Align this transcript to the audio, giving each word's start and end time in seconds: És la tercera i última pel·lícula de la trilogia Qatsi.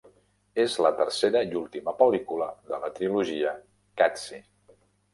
És 0.63 0.77
la 0.85 0.91
tercera 1.01 1.43
i 1.51 1.53
última 1.61 1.95
pel·lícula 2.01 2.49
de 2.73 2.83
la 2.87 2.93
trilogia 2.99 3.57
Qatsi. 4.03 4.45